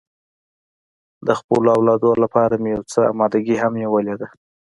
د 1.27 1.29
خپلو 1.39 1.69
اولادو 1.77 2.11
لپاره 2.23 2.53
مې 2.61 2.69
یو 2.75 2.83
څه 2.91 2.99
اماده 3.11 3.39
ګي 3.45 3.55
هم 3.63 3.73
نیولې 3.81 4.15
ده. 4.21 4.27